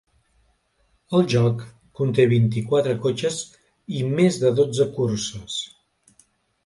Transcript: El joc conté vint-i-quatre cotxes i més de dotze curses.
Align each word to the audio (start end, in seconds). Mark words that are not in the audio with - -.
El 1.17 1.27
joc 1.33 1.59
conté 1.99 2.25
vint-i-quatre 2.31 2.97
cotxes 3.05 3.39
i 4.01 4.05
més 4.17 4.41
de 4.45 4.55
dotze 4.61 4.89
curses. 4.97 5.61